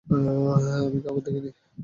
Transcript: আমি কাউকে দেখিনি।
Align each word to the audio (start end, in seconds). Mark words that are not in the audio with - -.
আমি 0.07 0.99
কাউকে 1.01 1.21
দেখিনি। 1.25 1.49